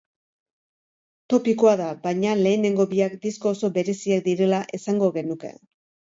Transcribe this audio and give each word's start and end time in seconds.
Topikoa 1.33 1.73
da, 1.81 1.89
baina 2.07 2.31
lehenengo 2.39 2.87
biak 2.95 3.15
disko 3.27 3.53
oso 3.59 3.71
bereziak 3.77 4.27
direla 4.33 4.65
esango 4.81 5.13
genuke. 5.21 5.55